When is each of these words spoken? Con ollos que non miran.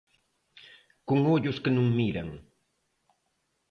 Con 1.07 1.19
ollos 1.35 1.61
que 1.63 1.71
non 1.75 1.95
miran. 1.99 2.29